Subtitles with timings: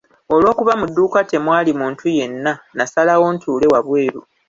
[0.33, 4.19] Olw'okuba nga mu dduuka temwali muntu yenna nasala ntuule wabweru.